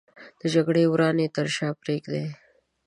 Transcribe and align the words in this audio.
د 0.39 0.41
جګړې 0.53 0.83
ورانۍ 0.93 1.27
تر 1.35 1.47
شا 1.55 1.69
پرېږدي 1.81 2.25